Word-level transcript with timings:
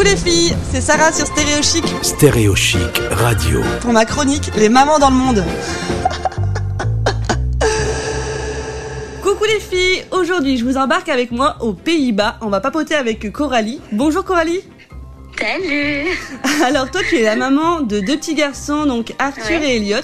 Coucou 0.00 0.12
les 0.12 0.16
filles, 0.16 0.56
c'est 0.72 0.80
Sarah 0.80 1.12
sur 1.12 1.26
Stéréo 1.26 1.62
Chic. 1.62 1.84
Stéréo 2.00 2.54
Chic 2.54 3.02
Radio. 3.10 3.60
Pour 3.82 3.92
ma 3.92 4.06
chronique, 4.06 4.50
les 4.56 4.70
mamans 4.70 4.98
dans 4.98 5.10
le 5.10 5.16
monde. 5.16 5.44
Coucou 9.22 9.44
les 9.44 9.60
filles, 9.60 10.02
aujourd'hui 10.10 10.56
je 10.56 10.64
vous 10.64 10.78
embarque 10.78 11.10
avec 11.10 11.32
moi 11.32 11.58
aux 11.60 11.74
Pays-Bas. 11.74 12.38
On 12.40 12.48
va 12.48 12.60
papoter 12.60 12.94
avec 12.94 13.30
Coralie. 13.30 13.82
Bonjour 13.92 14.24
Coralie. 14.24 14.62
Salut 15.38 16.06
Alors 16.64 16.90
toi 16.90 17.02
tu 17.06 17.16
es 17.16 17.22
la 17.22 17.36
maman 17.36 17.82
de 17.82 18.00
deux 18.00 18.16
petits 18.16 18.34
garçons, 18.34 18.86
donc 18.86 19.12
Arthur 19.18 19.60
et 19.60 19.76
Elliot. 19.76 19.98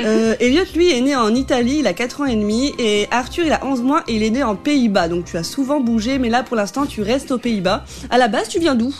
Euh, 0.00 0.34
Elliot, 0.40 0.64
lui, 0.74 0.90
est 0.96 1.00
né 1.00 1.14
en 1.14 1.34
Italie, 1.34 1.78
il 1.80 1.86
a 1.86 1.92
4 1.92 2.22
ans 2.22 2.24
et 2.24 2.34
demi, 2.34 2.72
et 2.78 3.06
Arthur, 3.10 3.44
il 3.44 3.52
a 3.52 3.64
11 3.64 3.82
mois 3.82 4.04
et 4.08 4.16
il 4.16 4.22
est 4.22 4.30
né 4.30 4.42
en 4.42 4.56
Pays-Bas. 4.56 5.08
Donc 5.08 5.24
tu 5.24 5.36
as 5.36 5.44
souvent 5.44 5.80
bougé, 5.80 6.18
mais 6.18 6.30
là, 6.30 6.42
pour 6.42 6.56
l'instant, 6.56 6.86
tu 6.86 7.02
restes 7.02 7.30
aux 7.30 7.38
Pays-Bas. 7.38 7.84
À 8.10 8.18
la 8.18 8.28
base, 8.28 8.48
tu 8.48 8.58
viens 8.58 8.74
d'où? 8.74 8.94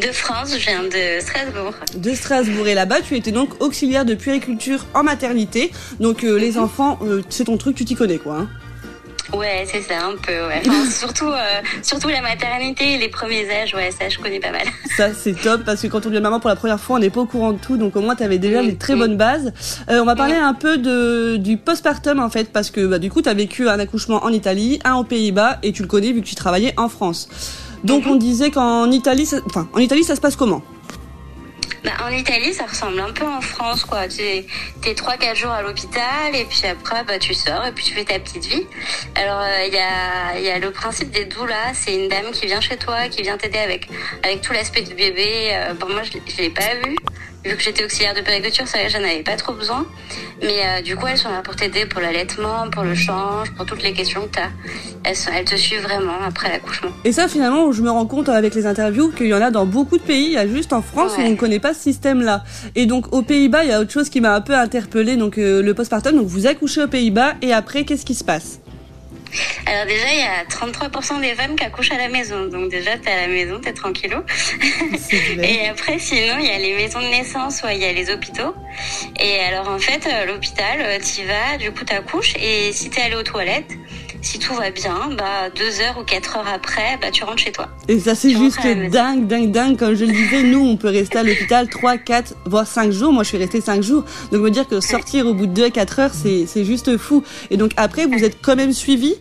De 0.00 0.12
France, 0.12 0.52
je 0.52 0.58
viens 0.58 0.84
de 0.84 1.20
Strasbourg. 1.20 1.74
De 1.96 2.14
Strasbourg. 2.14 2.68
Et 2.68 2.74
là-bas, 2.74 3.00
tu 3.00 3.16
étais 3.16 3.32
donc 3.32 3.60
auxiliaire 3.60 4.04
de 4.04 4.14
puériculture 4.14 4.86
en 4.94 5.02
maternité. 5.02 5.72
Donc 5.98 6.22
euh, 6.22 6.38
les 6.38 6.56
enfants, 6.56 6.98
euh, 7.02 7.22
c'est 7.30 7.44
ton 7.44 7.56
truc, 7.56 7.74
tu 7.74 7.84
t'y 7.84 7.96
connais, 7.96 8.18
quoi. 8.18 8.36
Hein 8.36 8.48
Ouais, 9.34 9.66
c'est 9.70 9.82
ça, 9.82 10.06
un 10.06 10.16
peu, 10.16 10.32
ouais. 10.48 10.62
Enfin, 10.66 10.90
surtout, 10.90 11.28
euh, 11.28 11.60
surtout 11.82 12.08
la 12.08 12.22
maternité 12.22 12.94
et 12.94 12.98
les 12.98 13.08
premiers 13.08 13.46
âges, 13.50 13.74
ouais, 13.74 13.90
ça, 13.90 14.08
je 14.08 14.18
connais 14.18 14.40
pas 14.40 14.50
mal. 14.52 14.66
Ça, 14.96 15.12
c'est 15.14 15.34
top, 15.34 15.64
parce 15.64 15.82
que 15.82 15.86
quand 15.86 16.04
on 16.06 16.08
devient 16.08 16.20
maman 16.22 16.40
pour 16.40 16.48
la 16.48 16.56
première 16.56 16.80
fois, 16.80 16.96
on 16.96 16.98
n'est 16.98 17.10
pas 17.10 17.20
au 17.20 17.26
courant 17.26 17.52
de 17.52 17.58
tout, 17.58 17.76
donc 17.76 17.94
au 17.94 18.00
moins, 18.00 18.16
tu 18.16 18.22
avais 18.22 18.38
déjà 18.38 18.62
Mm, 18.62 18.66
les 18.66 18.76
très 18.76 18.94
mm. 18.94 18.98
bonnes 18.98 19.16
bases. 19.16 19.52
Euh, 19.90 20.00
on 20.00 20.04
va 20.04 20.16
parler 20.16 20.34
un 20.34 20.54
peu 20.54 20.78
de, 20.78 21.36
du 21.36 21.56
postpartum, 21.58 22.18
en 22.20 22.30
fait, 22.30 22.50
parce 22.52 22.70
que 22.70 22.84
bah, 22.86 22.98
du 22.98 23.10
coup, 23.10 23.22
tu 23.22 23.28
as 23.28 23.34
vécu 23.34 23.68
un 23.68 23.78
accouchement 23.78 24.24
en 24.24 24.30
Italie, 24.30 24.80
un 24.84 24.94
aux 24.94 25.04
Pays-Bas, 25.04 25.58
et 25.62 25.72
tu 25.72 25.82
le 25.82 25.88
connais 25.88 26.12
vu 26.12 26.22
que 26.22 26.26
tu 26.26 26.34
travaillais 26.34 26.72
en 26.78 26.88
France. 26.88 27.28
Donc, 27.84 28.06
Mhm. 28.06 28.12
on 28.12 28.16
disait 28.16 28.50
qu'en 28.50 28.90
Italie, 28.90 29.26
ça, 29.26 29.36
enfin, 29.46 29.68
en 29.74 29.78
Italie, 29.78 30.02
ça 30.04 30.16
se 30.16 30.20
passe 30.20 30.34
comment? 30.36 30.62
Bah, 31.84 31.92
en 32.04 32.10
Italie, 32.10 32.52
ça 32.52 32.66
ressemble 32.66 33.00
un 33.00 33.12
peu 33.12 33.26
en 33.26 33.40
France, 33.40 33.84
quoi. 33.84 34.08
Tu 34.08 34.20
es, 34.22 34.46
t'es 34.82 34.94
3-4 34.94 35.34
jours 35.34 35.50
à 35.50 35.62
l'hôpital, 35.62 36.34
et 36.34 36.44
puis 36.44 36.66
après, 36.66 37.04
bah, 37.04 37.18
tu 37.18 37.34
sors, 37.34 37.64
et 37.64 37.72
puis 37.72 37.84
tu 37.84 37.94
fais 37.94 38.04
ta 38.04 38.18
petite 38.18 38.46
vie. 38.46 38.66
Alors, 39.14 39.40
euh, 39.40 39.64
il 39.66 39.74
y, 39.74 39.78
a, 39.78 40.40
y 40.40 40.50
a 40.50 40.58
le 40.58 40.70
principe 40.70 41.10
des 41.10 41.24
doulas, 41.24 41.74
c'est 41.74 41.94
une 41.94 42.08
dame 42.08 42.30
qui 42.32 42.46
vient 42.46 42.60
chez 42.60 42.76
toi, 42.76 43.08
qui 43.08 43.22
vient 43.22 43.36
t'aider 43.36 43.58
avec, 43.58 43.88
avec 44.24 44.40
tout 44.40 44.52
l'aspect 44.52 44.82
du 44.82 44.94
bébé. 44.94 45.50
Euh, 45.52 45.74
bon, 45.74 45.88
moi, 45.88 46.02
je, 46.02 46.18
je 46.30 46.42
l'ai 46.42 46.50
pas 46.50 46.74
vu. 46.84 46.96
Vu 47.48 47.56
que 47.56 47.62
j'étais 47.62 47.82
auxiliaire 47.84 48.12
de 48.14 48.20
périculture, 48.20 48.66
ça, 48.68 48.78
j'en 48.88 48.98
avais 48.98 49.22
pas 49.22 49.36
trop 49.36 49.54
besoin. 49.54 49.86
Mais 50.42 50.60
euh, 50.66 50.82
du 50.82 50.96
coup, 50.96 51.06
elles 51.06 51.16
sont 51.16 51.30
là 51.30 51.40
pour 51.42 51.56
t'aider 51.56 51.86
pour 51.86 52.00
l'allaitement, 52.02 52.68
pour 52.70 52.82
le 52.84 52.94
change, 52.94 53.50
pour 53.56 53.64
toutes 53.64 53.82
les 53.82 53.94
questions 53.94 54.20
que 54.22 54.32
t'as. 54.32 54.50
Elles, 55.02 55.16
sont- 55.16 55.30
elles 55.34 55.46
te 55.46 55.56
suivent 55.56 55.80
vraiment 55.82 56.20
après 56.26 56.50
l'accouchement. 56.50 56.90
Et 57.04 57.12
ça, 57.12 57.26
finalement, 57.26 57.72
je 57.72 57.80
me 57.82 57.90
rends 57.90 58.04
compte 58.06 58.28
avec 58.28 58.54
les 58.54 58.66
interviews 58.66 59.12
qu'il 59.12 59.28
y 59.28 59.34
en 59.34 59.40
a 59.40 59.50
dans 59.50 59.64
beaucoup 59.64 59.96
de 59.96 60.02
pays. 60.02 60.26
Il 60.26 60.32
y 60.32 60.36
a 60.36 60.46
juste 60.46 60.74
en 60.74 60.82
France 60.82 61.12
où 61.18 61.22
on 61.22 61.30
ne 61.30 61.36
connaît 61.36 61.58
pas 61.58 61.72
ce 61.72 61.80
système-là. 61.80 62.44
Et 62.74 62.84
donc, 62.84 63.14
aux 63.14 63.22
Pays-Bas, 63.22 63.64
il 63.64 63.70
y 63.70 63.72
a 63.72 63.80
autre 63.80 63.92
chose 63.92 64.10
qui 64.10 64.20
m'a 64.20 64.34
un 64.34 64.42
peu 64.42 64.54
interpellée. 64.54 65.16
Donc, 65.16 65.38
euh, 65.38 65.62
le 65.62 65.72
postpartum. 65.72 66.16
Donc, 66.16 66.26
vous 66.26 66.46
accouchez 66.46 66.82
aux 66.82 66.88
Pays-Bas 66.88 67.34
et 67.40 67.54
après, 67.54 67.84
qu'est-ce 67.84 68.04
qui 68.04 68.14
se 68.14 68.24
passe? 68.24 68.60
Alors 69.66 69.86
déjà, 69.86 70.12
il 70.12 70.18
y 70.18 70.22
a 70.22 70.44
33% 70.44 71.20
des 71.20 71.34
femmes 71.34 71.56
qui 71.56 71.64
accouchent 71.64 71.92
à 71.92 71.98
la 71.98 72.08
maison. 72.08 72.46
Donc 72.46 72.70
déjà, 72.70 72.96
t'es 72.98 73.10
à 73.10 73.22
la 73.22 73.28
maison, 73.28 73.60
t'es 73.60 73.72
tranquillo. 73.72 74.24
Et 75.42 75.68
après, 75.68 75.98
sinon, 75.98 76.38
il 76.38 76.46
y 76.46 76.50
a 76.50 76.58
les 76.58 76.74
maisons 76.74 77.00
de 77.00 77.08
naissance, 77.08 77.62
ouais, 77.62 77.76
il 77.76 77.82
y 77.82 77.86
a 77.86 77.92
les 77.92 78.10
hôpitaux. 78.10 78.54
Et 79.20 79.40
alors, 79.40 79.68
en 79.68 79.78
fait, 79.78 80.06
euh, 80.06 80.26
l'hôpital, 80.26 80.78
euh, 80.80 80.98
t'y 80.98 81.24
vas, 81.24 81.56
du 81.58 81.72
coup, 81.72 81.84
t'accouches. 81.84 82.34
Et 82.36 82.72
si 82.72 82.90
t'es 82.90 83.02
allé 83.02 83.16
aux 83.16 83.22
toilettes, 83.22 83.77
si 84.22 84.38
tout 84.38 84.54
va 84.54 84.70
bien, 84.70 85.10
bah, 85.16 85.50
deux 85.54 85.80
heures 85.80 85.98
ou 86.00 86.04
quatre 86.04 86.36
heures 86.36 86.48
après, 86.52 86.98
bah, 87.00 87.10
tu 87.10 87.24
rentres 87.24 87.38
chez 87.38 87.52
toi. 87.52 87.68
Et 87.88 87.98
ça, 87.98 88.14
c'est 88.14 88.30
juste 88.30 88.60
dingue, 88.90 89.26
dingue, 89.26 89.50
dingue. 89.50 89.76
Comme 89.76 89.94
je 89.94 90.04
le 90.04 90.12
disais, 90.12 90.42
nous, 90.42 90.60
on 90.60 90.76
peut 90.76 90.88
rester 90.88 91.18
à 91.18 91.22
l'hôpital 91.22 91.68
3, 91.68 91.98
4, 91.98 92.34
voire 92.46 92.66
5 92.66 92.90
jours. 92.90 93.12
Moi, 93.12 93.22
je 93.22 93.28
suis 93.28 93.38
restée 93.38 93.60
5 93.60 93.82
jours. 93.82 94.04
Donc, 94.32 94.42
me 94.42 94.50
dire 94.50 94.66
que 94.66 94.80
sortir 94.80 95.26
au 95.26 95.34
bout 95.34 95.46
de 95.46 95.52
2 95.52 95.64
à 95.64 95.70
4 95.70 95.98
heures, 96.00 96.14
c'est 96.14 96.46
c'est 96.46 96.64
juste 96.64 96.96
fou. 96.96 97.22
Et 97.50 97.56
donc, 97.56 97.72
après, 97.76 98.06
vous 98.06 98.24
êtes 98.24 98.38
quand 98.42 98.56
même 98.56 98.72
suivi? 98.72 99.14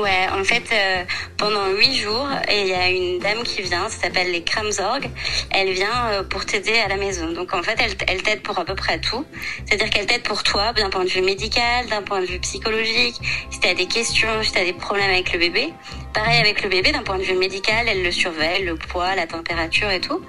Ouais, 0.00 0.26
en 0.32 0.42
fait, 0.42 0.64
euh, 0.72 1.04
pendant 1.36 1.68
huit 1.68 1.94
jours, 1.98 2.26
il 2.50 2.66
y 2.66 2.72
a 2.72 2.88
une 2.88 3.20
dame 3.20 3.44
qui 3.44 3.62
vient, 3.62 3.88
ça 3.88 4.02
s'appelle 4.02 4.32
les 4.32 4.42
Kramsorg. 4.42 5.08
Elle 5.50 5.70
vient 5.70 6.06
euh, 6.06 6.22
pour 6.24 6.44
t'aider 6.44 6.74
à 6.78 6.88
la 6.88 6.96
maison. 6.96 7.30
Donc 7.30 7.54
en 7.54 7.62
fait, 7.62 7.76
elle, 7.78 7.92
elle 8.08 8.22
t'aide 8.22 8.42
pour 8.42 8.58
à 8.58 8.64
peu 8.64 8.74
près 8.74 8.98
tout. 8.98 9.24
C'est-à-dire 9.66 9.90
qu'elle 9.90 10.06
t'aide 10.06 10.22
pour 10.22 10.42
toi, 10.42 10.72
d'un 10.72 10.90
point 10.90 11.04
de 11.04 11.10
vue 11.10 11.22
médical, 11.22 11.86
d'un 11.86 12.02
point 12.02 12.20
de 12.20 12.26
vue 12.26 12.40
psychologique. 12.40 13.20
Si 13.50 13.60
t'as 13.60 13.74
des 13.74 13.86
questions, 13.86 14.42
si 14.42 14.52
t'as 14.52 14.64
des 14.64 14.72
problèmes 14.72 15.10
avec 15.10 15.32
le 15.32 15.38
bébé. 15.38 15.72
Pareil 16.14 16.38
avec 16.40 16.62
le 16.62 16.68
bébé, 16.70 16.92
d'un 16.92 17.02
point 17.02 17.18
de 17.18 17.24
vue 17.24 17.36
médical, 17.36 17.86
elle 17.88 18.04
le 18.04 18.12
surveille, 18.12 18.64
le 18.64 18.76
poids, 18.76 19.16
la 19.16 19.26
température 19.26 19.90
et 19.90 20.00
tout. 20.00 20.20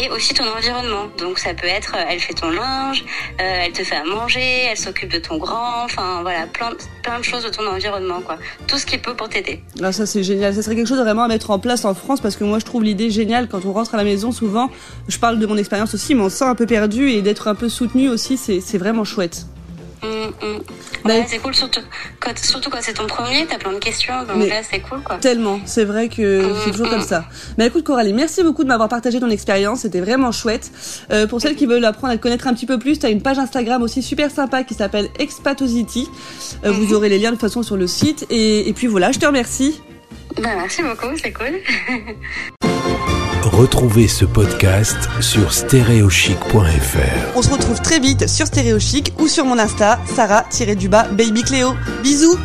Et 0.00 0.08
aussi 0.10 0.32
ton 0.32 0.44
environnement. 0.46 1.06
Donc 1.18 1.40
ça 1.40 1.52
peut 1.54 1.66
être, 1.66 1.94
euh, 1.96 2.04
elle 2.08 2.20
fait 2.20 2.34
ton 2.34 2.50
linge, 2.50 3.04
euh, 3.40 3.62
elle 3.64 3.72
te 3.72 3.82
fait 3.82 3.96
à 3.96 4.04
manger, 4.04 4.66
elle 4.70 4.76
s'occupe 4.76 5.10
de 5.12 5.18
ton 5.18 5.36
grand, 5.38 5.82
enfin 5.84 6.22
voilà, 6.22 6.46
plein, 6.46 6.70
de- 6.70 7.22
choses 7.24 7.42
de 7.44 7.48
ton 7.50 7.66
environnement, 7.66 8.20
quoi. 8.20 8.38
Tout 8.68 8.78
ce 8.78 8.86
qui 8.86 8.96
peut 8.96 9.14
pour 9.14 9.28
t'aider. 9.28 9.60
Ah, 9.82 9.90
ça 9.90 10.06
c'est 10.06 10.22
génial. 10.22 10.54
Ça 10.54 10.62
serait 10.62 10.76
quelque 10.76 10.86
chose 10.88 11.00
vraiment 11.00 11.24
à 11.24 11.28
mettre 11.28 11.50
en 11.50 11.58
place 11.58 11.84
en 11.84 11.94
France 11.94 12.20
parce 12.20 12.36
que 12.36 12.44
moi 12.44 12.58
je 12.60 12.64
trouve 12.64 12.84
l'idée 12.84 13.10
géniale 13.10 13.48
quand 13.48 13.64
on 13.64 13.72
rentre 13.72 13.94
à 13.94 13.96
la 13.98 14.04
maison 14.04 14.30
souvent. 14.30 14.70
Je 15.08 15.18
parle 15.18 15.40
de 15.40 15.46
mon 15.46 15.56
expérience 15.56 15.94
aussi, 15.94 16.14
mais 16.14 16.22
on 16.22 16.30
se 16.30 16.36
sent 16.36 16.44
un 16.44 16.54
peu 16.54 16.66
perdu 16.66 17.10
et 17.10 17.22
d'être 17.22 17.48
un 17.48 17.54
peu 17.56 17.68
soutenu 17.68 18.08
aussi, 18.08 18.36
c'est 18.36 18.78
vraiment 18.78 19.04
chouette. 19.04 19.46
Hum, 20.04 20.32
hum. 20.42 20.62
Bah, 21.04 21.14
Ouais, 21.14 21.26
c'est 21.28 21.38
cool, 21.38 21.54
surtout 21.54 21.80
quand, 22.20 22.36
surtout 22.38 22.70
quand 22.70 22.78
c'est 22.80 22.94
ton 22.94 23.06
premier, 23.06 23.46
t'as 23.46 23.58
plein 23.58 23.72
de 23.72 23.78
questions, 23.78 24.14
donc 24.26 24.36
Mais- 24.36 24.48
là 24.48 24.62
c'est 24.68 24.80
cool 24.80 25.00
quoi. 25.02 25.16
Tellement, 25.16 25.60
c'est 25.64 25.84
vrai 25.84 26.08
que 26.08 26.52
c'est 26.64 26.70
toujours 26.72 26.88
comme 26.90 27.00
ça. 27.02 27.24
Mais 27.58 27.66
écoute 27.66 27.84
Coralie, 27.84 28.12
merci 28.12 28.42
beaucoup 28.42 28.62
de 28.64 28.68
m'avoir 28.68 28.88
partagé 28.88 29.20
ton 29.20 29.30
expérience, 29.30 29.80
c'était 29.80 30.00
vraiment 30.00 30.32
chouette. 30.32 30.70
Euh, 31.10 31.26
pour 31.26 31.40
celles 31.40 31.56
qui 31.56 31.66
veulent 31.66 31.84
apprendre 31.84 32.12
à 32.12 32.16
te 32.16 32.22
connaître 32.22 32.46
un 32.46 32.54
petit 32.54 32.66
peu 32.66 32.78
plus, 32.78 32.98
tu 32.98 33.06
as 33.06 33.10
une 33.10 33.22
page 33.22 33.38
Instagram 33.38 33.82
aussi 33.82 34.02
super 34.02 34.30
sympa 34.30 34.62
qui 34.64 34.74
s'appelle 34.74 35.08
Expatosity. 35.18 36.08
Euh, 36.64 36.70
Vous 36.72 36.92
aurez 36.94 37.08
les 37.08 37.18
liens 37.18 37.30
de 37.30 37.34
toute 37.36 37.40
façon 37.42 37.62
sur 37.62 37.76
le 37.76 37.86
site. 37.86 38.26
Et, 38.30 38.68
et 38.68 38.72
puis 38.72 38.86
voilà, 38.86 39.12
je 39.12 39.18
te 39.18 39.26
remercie. 39.26 39.80
Bah, 40.36 40.50
merci 40.56 40.82
beaucoup, 40.82 41.16
c'est 41.22 41.32
cool. 41.32 41.60
Retrouvez 43.44 44.08
ce 44.08 44.24
podcast 44.24 44.96
sur 45.20 45.52
stéréochic.fr. 45.52 47.36
On 47.36 47.42
se 47.42 47.50
retrouve 47.50 47.78
très 47.82 48.00
vite 48.00 48.26
sur 48.26 48.46
Stéréo 48.46 48.78
Chic 48.78 49.12
ou 49.18 49.28
sur 49.28 49.44
mon 49.44 49.58
Insta, 49.58 50.00
Sarah-du-bas 50.06 51.08
Baby 51.12 51.42
Cléo. 51.42 51.74
Bisous 52.02 52.38